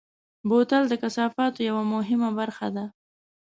[0.49, 2.85] بوتل د کثافاتو یوه مهمه برخه ده.